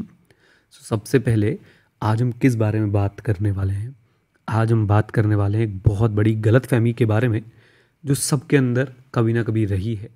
[0.72, 1.60] So, सबसे पहले
[2.02, 3.96] आज हम किस बारे में बात करने वाले हैं?
[4.50, 7.42] आज हम बात करने वाले हैं एक बहुत बड़ी गलत फहमी के बारे में
[8.06, 10.10] जो सबके अंदर कभी ना कभी रही है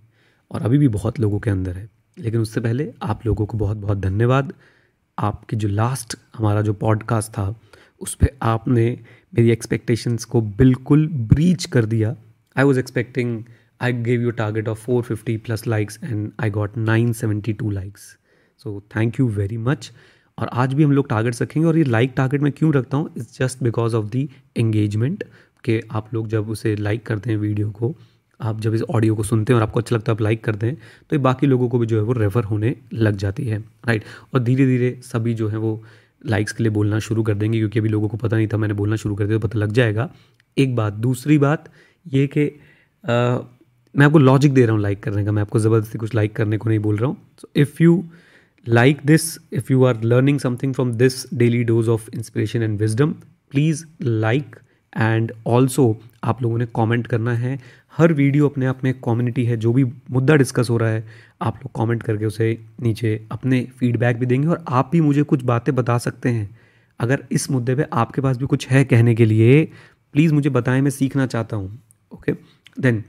[0.52, 3.78] और अभी भी बहुत लोगों के अंदर है। लेकिन उससे पहले आप लोगों को बहुत
[3.78, 4.54] बहुत धन्यवाद।
[5.20, 7.62] आपके जो लास्ट हमारा जो पॉडकास्ट था
[8.00, 9.00] उस पर आपने
[9.36, 12.16] मेरी एक्सपेक्टेशंस को बिल्कुल ब्रीच कर दिया।
[12.58, 13.44] I was expecting
[13.82, 18.06] I gave you a target of 450 plus likes and I got 972 likes.
[18.58, 19.90] So thank you very much.
[20.38, 23.10] और आज भी हम लोग टारगेट्स रखेंगे और ये लाइक टारगेट मैं क्यों रखता हूँ
[23.18, 25.24] it's just because of the engagement
[25.64, 27.96] कि आप लोग जब उसे लाइक करते हैं वीडियो को,
[28.40, 30.68] आप जब इस ऑडियो को सुनते हैं और आपको अच्छा लगता है, आप लाइक करते
[30.68, 30.76] हैं
[31.10, 34.04] तो ये बाकी लोगों को भी जो है वो रेफ़र होने लग जाती है राइट
[34.34, 35.82] और धीरे धीरे सभी जो है वो
[36.26, 38.74] लाइक्स के लिए बोलना शुरू कर देंगे, क्योंकि अभी लोगों को पता नहीं था, मैंने
[38.74, 40.10] बोलना शुरू कर दिया तो पता लग जाएगा
[40.58, 41.70] एक बात, दूसरी बात
[42.14, 42.46] ये कि
[43.96, 46.58] मैं आपको लॉजिक दे रहा हूँ लाइक करने का, मैं आपको ज़बरदस्ती कुछ लाइक करने
[46.58, 48.04] को नहीं बोल रहा हूँ। So if you
[48.66, 53.12] like this if you are learning something from this daily dose of inspiration and wisdom
[53.52, 54.56] please like
[54.94, 57.58] and also आप लोगों ने कॉमेंट करना है।
[57.94, 61.04] हर वीडियो अपने आप में कम्युनिटी है, जो भी मुद्दा डिस्कस हो रहा है,
[61.42, 65.44] आप लोग कमेंट करके उसे नीचे अपने फीडबैक भी देंगे और आप भी मुझे कुछ
[65.44, 66.50] बातें बता सकते हैं।
[67.00, 69.64] अगर इस मुद्दे पे आपके पास भी कुछ है कहने के लिए
[70.14, 71.80] प्लीज़ मुझे बताएँ, मैं सीखना चाहता हूँ
[72.12, 72.34] ओके
[72.80, 73.04] देन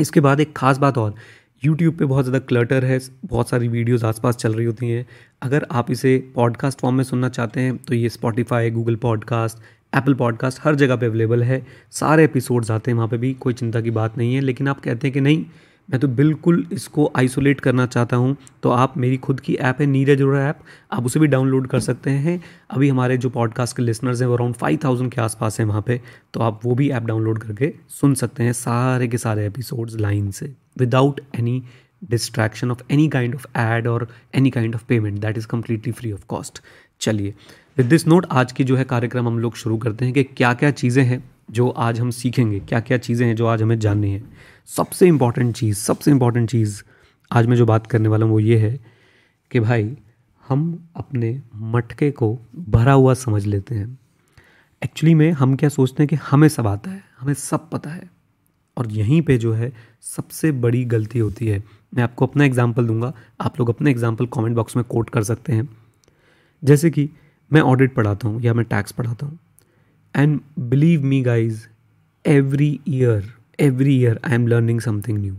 [0.00, 1.14] इसके बाद एक ख़ास बात और
[1.62, 5.06] यूट्यूब पे बहुत ज़्यादा क्लटर है, बहुत सारी वीडियोस आसपास चल रही होती हैं।
[5.42, 9.58] अगर आप इसे पॉडकास्ट फॉर्म में सुनना चाहते हैं तो ये Spotify Google podcast
[9.92, 13.54] Apple podcast हर जगह पे अवेलेबल है। सारे एपिसोड्स आते हैं, वहाँ पे भी कोई
[13.54, 15.44] चिंता की बात नहीं है, लेकिन आप कहते हैं कि नहीं
[15.88, 19.86] मैं तो बिल्कुल इसको आइसोलेट करना चाहता हूँ। तो आप मेरी खुद की ऐप है,
[19.86, 20.58] नीरज जोड़ा ऐप
[20.92, 24.34] आप उसे भी डाउनलोड कर सकते हैं। अभी हमारे जो पॉडकास्ट के लिसनर्स हैं, वो
[24.34, 26.00] अराउंड फाइव थाउज़ेंड के आसपास हैं वहाँ पे।
[26.34, 30.30] तो आप वो भी ऐप डाउनलोड करके सुन सकते हैं सारे के सारे एपिसोड्स लाइन
[30.30, 31.62] से without any
[32.04, 36.12] distraction of any kind of ad और any kind of payment that is completely free
[36.12, 36.60] of cost
[37.00, 37.34] चलिए
[37.78, 40.52] विद दिस नोट आज की जो है कार्यक्रम हम लोग शुरू करते हैं कि क्या
[40.54, 44.10] क्या चीज़ें हैं। जो आज हम सीखेंगे क्या क्या चीज़ें हैं जो आज हमें जाननी
[44.10, 44.22] है।
[44.66, 46.82] सबसे इंपॉर्टेंट चीज़, सबसे इंपॉर्टेंट चीज़
[47.32, 48.80] आज मैं जो बात करने वाला हूँ वो ये है
[49.50, 49.96] कि भाई,
[50.48, 53.98] हम अपने मटके को भरा हुआ समझ लेते हैं।
[54.84, 58.10] एक्चुअली में हम क्या सोचते हैं कि हमें सब आता है, हमें सब पता है।
[58.76, 61.64] और यहीं पे जो है, सबसे बड़ी गलती होती है।
[61.94, 65.52] मैं आपको अपना एग्जांपल दूँगा, आप लोग अपने एग्जांपल कमेंट बॉक्स में कोट कर सकते
[65.52, 65.68] हैं।
[66.64, 67.10] जैसे कि
[67.52, 69.38] मैं ऑडिट पढ़ाता हूँ या मैं टैक्स पढ़ाता हूँ।
[70.16, 71.66] And believe me guys
[72.24, 73.24] every year
[73.60, 75.34] every year I am learning something new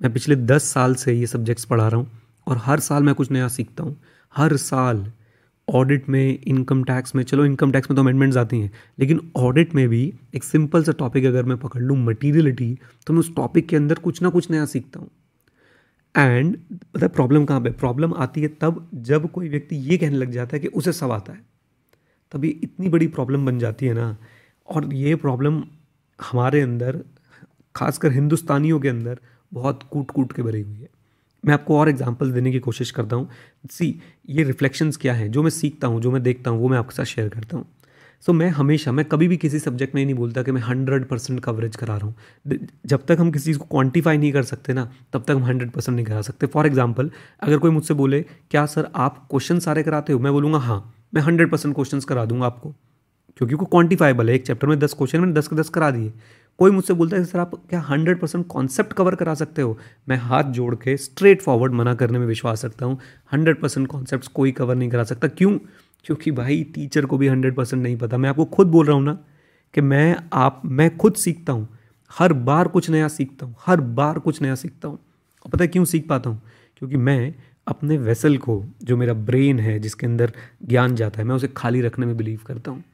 [0.00, 2.10] मैं पिछले दस साल से ये सब्जेक्ट्स पढ़ा रहा हूँ
[2.46, 3.96] और हर साल मैं कुछ नया सीखता हूँ।
[4.34, 5.06] हर साल
[5.68, 9.74] ऑडिट में इनकम टैक्स में, चलो इनकम टैक्स में तो अमेंडमेंट्स आती हैं, लेकिन ऑडिट
[9.74, 13.68] में भी एक सिंपल सा टॉपिक अगर मैं पकड़ लूँ मटीरियलिटी तो मैं उस टॉपिक
[13.68, 15.10] के अंदर कुछ ना कुछ नया सीखता हूँ।
[16.14, 16.56] एंड
[16.94, 17.70] पता प्रॉब्लम कहाँ पे?
[17.70, 21.10] प्रॉब्लम आती है तब जब कोई व्यक्ति ये कहने लग जाता है कि उसे सब
[21.12, 21.40] आता है।
[22.32, 24.16] तभी इतनी बड़ी प्रॉब्लम बन जाती है ना।
[24.68, 25.62] और ये प्रॉब्लम
[26.18, 27.00] हमारे अंदर
[27.74, 29.18] खासकर हिंदुस्तानियों के अंदर
[29.52, 30.88] बहुत कूट कूट के भरी हुई है।
[31.44, 33.28] मैं आपको और एग्जांपल देने की कोशिश करता हूँ।
[33.70, 33.98] सी
[34.30, 35.28] ये रिफ्लेक्शंस क्या है?
[35.28, 37.66] जो मैं सीखता हूँ जो मैं देखता हूँ वो मैं आपके साथ शेयर करता हूँ।
[38.22, 40.60] सो so, मैं हमेशा मैं कभी भी किसी सब्जेक्ट में ही नहीं बोलता कि मैं
[40.62, 44.42] हंड्रेड परसेंट कवरेज करा रहा हूँ। जब तक हम किसी चीज़ को क्वांटिफाई नहीं कर
[44.42, 47.10] सकते ना तब तक हम हंड्रेड परसेंट नहीं करा सकते। फॉर एग्ज़ाम्पल
[47.42, 48.20] अगर कोई मुझसे बोले
[48.50, 50.18] क्या सर आप क्वेश्चन सारे कराते हो?
[50.18, 52.74] मैं बोलूँगा हाँ। मैं हंड्रेड परसेंट क्वेश्चन करा दूँगा आपको,
[53.36, 56.12] क्योंकि वो क्वान्टिफाइबल है। एक चैप्टर में दस क्वेश्चन मैंने दस के दस करा दिए।
[56.58, 59.78] कोई मुझसे बोलता है, सर, आप क्या हंड्रेड परसेंट कॉन्सेप्ट कवर करा सकते हो?
[60.08, 62.98] मैं हाथ जोड़ के स्ट्रेट फॉरवर्ड मना करने में विश्वास रखता हूँ।
[63.32, 65.58] हंड्रेड परसेंट कॉन्सेप्ट कोई कवर नहीं करा सकता। क्यों?
[66.04, 69.04] क्योंकि भाई टीचर को भी हंड्रेड परसेंट नहीं पता। मैं आपको खुद बोल रहा हूँ
[69.04, 69.18] ना
[69.74, 71.68] कि मैं आप, मैं खुद सीखता हूँ।
[72.18, 74.98] हर बार कुछ नया सीखता हूँ। हर बार कुछ नया सीखता हूँ।
[75.44, 76.42] और पता है क्यों सीख पाता हूँ?
[76.76, 77.34] क्योंकि मैं
[77.66, 80.32] अपने वेसल को, जो मेरा ब्रेन है, जिसके अंदर
[80.64, 82.84] ज्ञान जाता है, मैं उसे खाली रखने में बिलीव करता हूँ।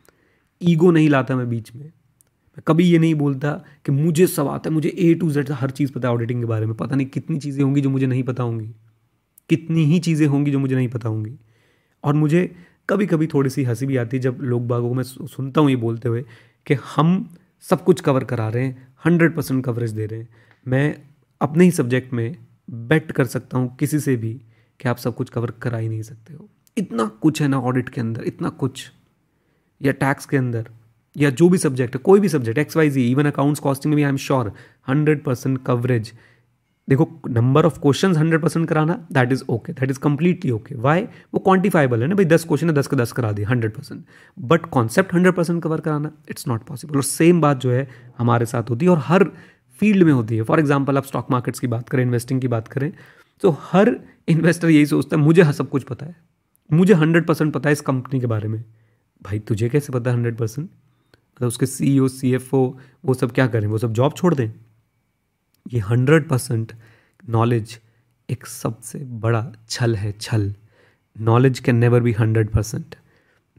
[0.63, 3.53] ईगो नहीं लाता मैं बीच में। मैं कभी ये नहीं बोलता
[3.87, 6.47] कि मुझे सब आता है, मुझे ए टू जेड हर चीज़ पता है ऑडिटिंग के
[6.47, 8.71] बारे में। पता नहीं कितनी चीज़ें होंगी जो मुझे नहीं पता होंगी।
[9.49, 11.39] कितनी ही चीज़ें होंगी जो मुझे नहीं पता होंगी।
[12.05, 12.57] और मुझे
[12.89, 15.71] कभी कभी थोड़ी सी हँसी भी आती है जब लोग बागों को मैं सुनता हूँ
[15.71, 16.25] ये बोलते हुए
[16.67, 20.29] कि हम सब कुछ कवर करा रहे हैं हंड्रेड परसेंट कवरेज दे रहे हैं।
[20.69, 21.03] मैं
[21.41, 22.37] अपने ही सब्जेक्ट में
[22.71, 24.41] बेट कर सकता हूँ किसी से भी
[24.81, 27.89] कि आप सब कुछ कवर करा ही नहीं सकते हो। इतना कुछ है ना ऑडिट
[27.89, 28.91] के अंदर, इतना कुछ।
[29.81, 30.69] या टैक्स के अंदर,
[31.17, 33.97] या जो भी सब्जेक्ट है, कोई भी subject X Y Z even accounts costing में
[33.97, 34.53] भी I am sure
[34.89, 36.13] hundred percent coverage
[36.89, 41.03] देखो number of question hundred percent कराना that is okay that is completely okay why
[41.35, 44.05] वो क्वांटिफाइबल है ना, भाई, दस क्वेश्चन है, दस का दस करा दिए hundred percent
[44.37, 47.89] but concept hundred percent cover कराना इट्स नॉट पॉसिबल और सेम बात जो है,
[48.19, 49.25] हमारे साथ होती है, और हर
[49.81, 52.69] फ़ील्ड में होती है। फॉर एग्ज़ाम्पल आप स्टॉक मार्केट्स की बात करें इन्वेस्टिंग की बात
[52.69, 52.91] करें
[53.43, 56.17] तो हर इन्वेस्टर यही सोचता है, मुझे सब कुछ पता है।
[56.73, 58.65] मुझे हंड्रेड परसेंट पता है इस कंपनी के बारे में।
[59.23, 62.75] भाई, तुझे कैसे पता है हंड्रेड परसेंट मतलब उसके सी ओ सी एफ़ ओ
[63.05, 63.67] वो सब क्या करें?
[63.67, 64.49] वो सब जॉब छोड़ दें?
[65.73, 66.73] ये हंड्रेड परसेंट
[67.29, 67.79] नॉलेज
[68.31, 70.55] एक सबसे बड़ा छल है, छल।
[71.21, 72.95] Knowledge can never be hundred percent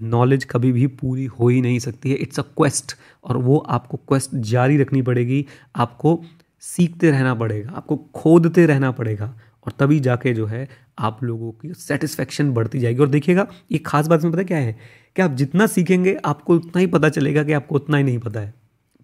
[0.02, 3.98] knowledge कभी भी पूरी हो ही नहीं सकती है। इट्स अ क्वेस्ट और वो आपको
[3.98, 5.46] क्वेस्ट जारी रखनी पड़ेगी।
[5.76, 6.22] आपको
[6.60, 9.34] सीखते रहना पड़ेगा। आपको खोदते रहना पड़ेगा।
[9.66, 10.70] और तभी जाके जो है
[11.00, 14.78] आप लोगों की सेटिस्फेक्शन बढ़ती जाएगी। और देखिएगा, ये खास बात में पता क्या है?
[15.16, 18.40] कि आप जितना सीखेंगे, आपको उतना ही पता चलेगा कि आपको उतना ही नहीं पता
[18.40, 18.54] है।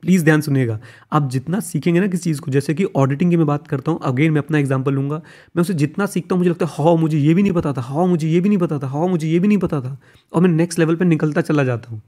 [0.02, 0.80] प्लीज़ ध्यान सुनिएगा,
[1.12, 4.00] आप जितना सीखेंगे ना किसी चीज़ को, जैसे कि ऑडिटिंग की मैं बात करता हूँ
[4.04, 5.22] अगेन मैं अपना एग्ज़ाम्पल लूँगा।
[5.56, 7.82] मैं उसे जितना सीखता हूँ, मुझे लगता है, हाओ, मुझे ये भी नहीं पता था,
[7.82, 10.00] हाओ, मुझे ये भी नहीं पता था, हाओ, मुझे ये भी नहीं पता था।
[10.34, 12.02] और मैं नेक्स्ट लेवल पर निकलता चला जाता हूँ।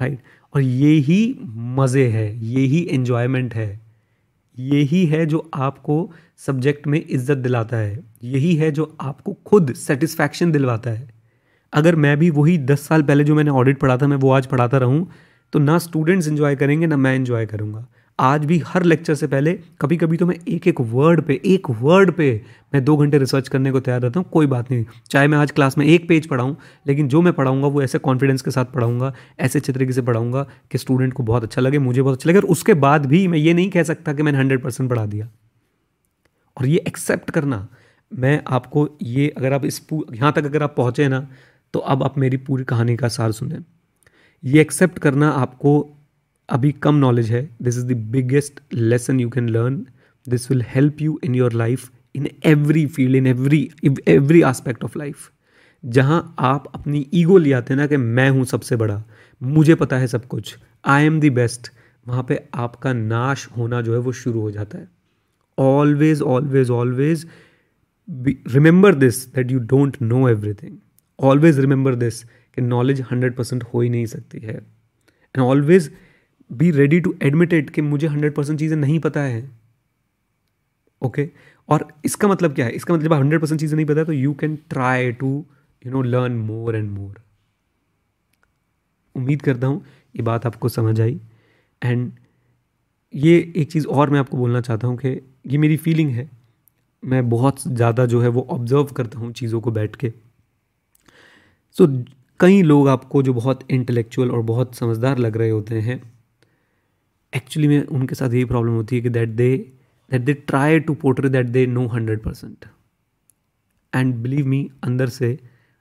[0.00, 0.18] राइट
[0.54, 3.89] और ये ही मज़े है, ये ही एन्जॉयमेंट है।
[4.56, 10.52] यही है जो आपको सब्जेक्ट में इज़्ज़त दिलाता है। यही है जो आपको खुद सेटिस्फैक्शन
[10.52, 11.08] दिलवाता है।
[11.72, 14.46] अगर मैं भी वही दस साल पहले जो मैंने ऑडिट पढ़ा था, मैं वो आज
[14.46, 15.08] पढ़ाता रहूँ
[15.52, 17.86] तो ना स्टूडेंट्स इन्जॉय करेंगे, ना मैं इन्जॉय करूँगा।
[18.20, 21.70] आज भी हर लेक्चर से पहले कभी कभी तो मैं एक एक वर्ड पे, एक
[21.70, 25.28] वर्ड पे मैं दो घंटे रिसर्च करने को तैयार रहता हूँ, कोई बात नहीं। चाहे
[25.28, 26.56] मैं आज क्लास में एक पेज पढ़ाऊँ,
[26.86, 30.42] लेकिन जो मैं पढ़ाऊँगा वो ऐसे कॉन्फिडेंस के साथ पढ़ाऊँगा, ऐसे अच्छे तरीके से पढ़ाऊँगा
[30.70, 33.38] कि स्टूडेंट को बहुत अच्छा लगे, मुझे बहुत अच्छा लगे, और उसके बाद भी मैं
[33.38, 35.28] ये नहीं कह सकता कि मैंने हंड्रेड परसेंट पढ़ा दिया।
[36.56, 37.66] और ये एक्सेप्ट करना,
[38.12, 41.26] मैं आपको ये अगर आप इस यहाँ तक अगर आप पहुँचे ना
[41.74, 43.58] तो अब आप मेरी पूरी कहानी का सार सुने।
[44.42, 45.72] ये एक्सेप्ट करना आपको
[46.50, 49.84] अभी कम नॉलेज है। This is the biggest lesson you can learn
[50.26, 53.68] this will help you in your life in every field in every
[54.08, 55.30] every aspect of life
[55.84, 59.02] जहाँ आप अपनी ईगो ले आते हैं ना कि मैं हूँ सबसे बड़ा,
[59.42, 60.56] मुझे पता है सब कुछ।
[60.86, 61.70] आई एम दी बेस्ट
[62.06, 64.88] वहाँ पे आपका नाश होना जो है वो शुरू हो जाता है।
[65.58, 67.26] Always always always
[68.48, 70.76] remember this that you don't know everything
[71.18, 75.90] always remember this कि नॉलेज हंड्रेड परसेंट हो ही नहीं सकती है। And always
[76.50, 79.48] be ready to admit it कि मुझे हंड्रेड परसेंट चीज़ें नहीं पता है।
[81.02, 81.36] Okay okay?
[81.68, 82.72] और इसका मतलब क्या है?
[82.72, 85.28] इसका मतलब हंड्रेड परसेंट चीज़ें नहीं पता तो you can try to
[85.82, 87.20] you know learn more and more
[89.14, 91.20] उम्मीद करता हूँ ये बात आपको समझ आई।
[91.82, 92.10] एंड
[93.14, 95.08] ये एक चीज़ और मैं आपको बोलना चाहता हूँ कि
[95.46, 96.28] ये मेरी फीलिंग है।
[97.02, 100.12] मैं बहुत ज़्यादा जो है वो ऑब्ज़र्व करता हूँ चीज़ों को बैठ के।
[101.76, 102.04] सो so,
[102.40, 106.00] कई लोग आपको जो बहुत इंटेलेक्चुअल और बहुत समझदार लग रहे होते हैं
[107.32, 109.56] एक्चुअली में उनके साथ यही प्रॉब्लम होती है कि that they
[110.10, 112.64] that they try to portray that they know hundred percent
[113.92, 115.38] and believe me अंदर से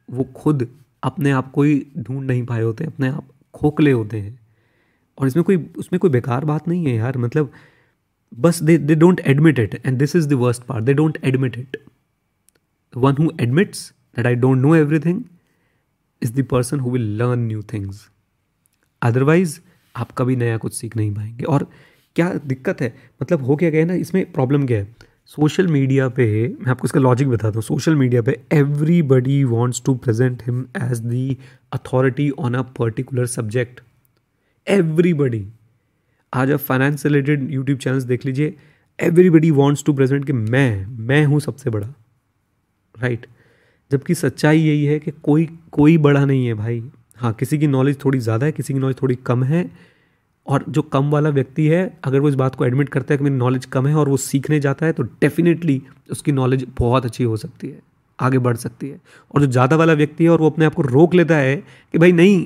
[0.09, 0.67] वो खुद
[1.03, 4.39] अपने आप को ही ढूंढ नहीं पाए होते, अपने आप खोखले होते हैं।
[5.17, 7.51] और इसमें कोई, उसमें कोई बेकार बात नहीं है यार मतलब
[8.31, 11.57] बस they they don't admit it and this is the worst part they don't admit
[11.57, 11.77] it
[12.93, 15.23] one who admits that I don't know everything
[16.21, 18.09] is the person who will learn new things
[19.01, 19.59] otherwise
[19.99, 21.67] आप कभी नया कुछ सीख नहीं पाएँगे। और
[22.15, 22.93] क्या दिक्कत है?
[23.21, 24.95] मतलब हो क्या गया ना, इसमें प्रॉब्लम क्या है?
[25.25, 26.25] सोशल मीडिया पे,
[26.61, 30.99] मैं आपको इसका लॉजिक बताता हूँ सोशल मीडिया पे everybody wants to present him as
[30.99, 31.37] the
[31.73, 33.81] authority on a particular subject
[34.67, 35.45] everybody
[36.33, 38.55] आज आप फाइनेंस रिलेटेड यूट्यूब चैनल्स देख लीजिए
[38.99, 41.87] एवरीबडी वॉन्ट्स टू प्रेजेंट कि मैं मैं हूँ सबसे बड़ा।
[42.95, 43.33] Right right?
[43.91, 46.83] जबकि सच्चाई यही है कि कोई कोई बड़ा नहीं है भाई।
[47.19, 49.69] हाँ किसी की नॉलेज थोड़ी ज़्यादा है किसी की नॉलेज थोड़ी कम है
[50.47, 53.23] और जो कम वाला व्यक्ति है अगर वो इस बात को एडमिट करता है कि
[53.23, 57.23] मेरी नॉलेज कम है और वो सीखने जाता है तो डेफिनेटली उसकी नॉलेज बहुत अच्छी
[57.23, 57.81] हो सकती है
[58.19, 58.99] आगे बढ़ सकती है।
[59.35, 61.55] और जो ज़्यादा वाला व्यक्ति है और वो अपने आप को रोक लेता है
[61.93, 62.39] कि भाई नहीं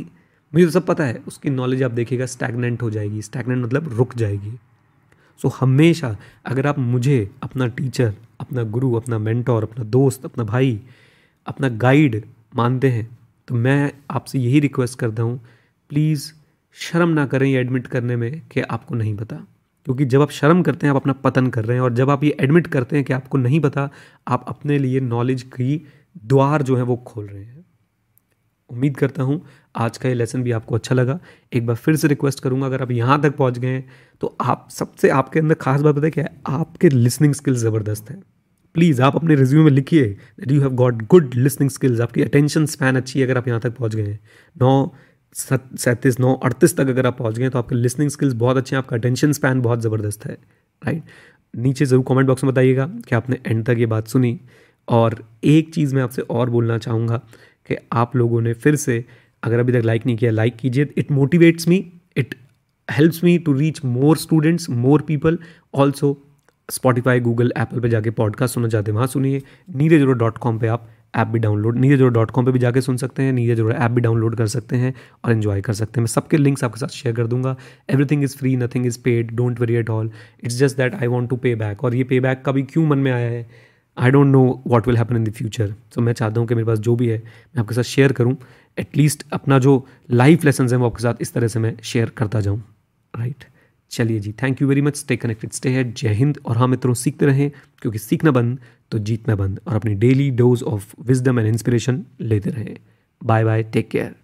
[0.53, 4.15] मुझे तो सब पता है उसकी नॉलेज आप देखिएगा स्टैगनेंट हो जाएगी स्टैगनेंट मतलब रुक
[4.15, 4.51] जाएगी।
[5.41, 6.15] सो so, हमेशा
[6.45, 10.79] अगर आप मुझे अपना टीचर अपना गुरु अपना मेंटोर अपना दोस्त अपना भाई
[11.47, 12.23] अपना गाइड
[12.55, 13.07] मानते हैं
[13.53, 15.37] तो मैं आपसे यही रिक्वेस्ट करता हूँ
[15.89, 16.31] प्लीज़
[16.77, 19.35] शर्म ना करें ये एडमिट करने में कि आपको नहीं पता।
[19.87, 22.23] क्योंकि जब आप शर्म करते हैं, आप अपना पतन कर रहे हैं और जब आप
[22.23, 23.89] ये एडमिट करते हैं कि आपको नहीं पता,
[24.27, 25.81] आप अपने लिए नॉलेज की
[26.25, 27.65] द्वार जो है वो खोल रहे हैं।
[28.69, 29.41] उम्मीद करता हूँ
[29.75, 31.19] आज का ये लेसन भी आपको अच्छा लगा।
[31.53, 33.89] एक बार फिर से रिक्वेस्ट करूँगा, अगर आप यहाँ तक पहुँच गए हैं
[34.21, 36.35] तो आप सबसे आपके अंदर खास बात पता है क्या है?
[36.47, 38.21] आपके लिसनिंग स्किल्स ज़बरदस्त है।
[38.75, 42.65] प्लीज़ आप अपने रिज्यूम में लिखिए that you have got good listening skills आपकी अटेंशन
[42.67, 44.19] स्पैन अच्छी है अगर आप यहाँ तक पहुँच गए हैं।
[44.55, 44.91] नौ
[45.35, 48.83] सैंतीस, नौ, अड़तीस तक अगर आप पहुँच गए तो आपके लिसनिंग स्किल्स बहुत अच्छे हैं,
[48.83, 50.37] आपका अटेंशन स्पैन बहुत ज़बरदस्त है
[50.81, 51.03] राइट
[51.53, 54.39] नीचे ज़रूर कमेंट बॉक्स में बताइएगा कि आपने एंड तक ये बात सुनी।
[54.87, 57.17] और एक चीज़ मैं आपसे और बोलना चाहूँगा
[57.69, 59.03] कि आप लोगों ने फिर से
[59.43, 61.85] अगर अभी तक लाइक नहीं किया लाइक कीजिए। It motivates me
[62.17, 62.35] it
[62.87, 65.37] helps me to reach more students more people
[65.73, 66.11] also
[66.69, 69.41] Spotify Google Apple पे जाके पॉडकास्ट सुनना चाहते हैं, वहाँ सुनिए।
[69.75, 72.59] नीरे ज़ीरो डॉट कॉम पर आप ऐप भी डाउनलोड नीरज जोड़ा डॉट कॉम पर भी
[72.59, 74.93] जाके सुन सकते हैं नीरज जोड़ा ऐप भी डाउनलोड कर सकते हैं
[75.25, 77.55] और इन्जॉय कर सकते हैं। मैं सबके लिंक्स आपके साथ शेयर कर दूँगा।
[77.89, 80.11] Everything is free nothing is paid don't worry at all
[80.43, 82.97] it's just that I want to pay back और ये पे बैक कभी क्यों मन
[82.97, 83.47] में आया है?
[83.97, 86.67] I don't know what will happen in the future so मैं चाहता हूँ कि मेरे
[86.67, 88.35] पास जो भी है, मैं आपके साथ शेयर करूँ।
[88.77, 92.41] एटलीस्ट अपना जो लाइफ लेसन है, वो आपके साथ इस तरह से मैं शेयर करता
[92.41, 92.63] जाऊँ।
[93.13, 93.52] Right right.
[93.93, 96.93] चलिए जी thank you very much stay connected stay है जय हिंद और हाँ मित्रों,
[96.93, 98.59] सीखते रहें, क्योंकि सीखना बंद
[98.91, 102.75] तो जीतना बंद और अपनी daily dose of wisdom and inspiration लेते रहें।
[103.21, 104.15] Bye bye take care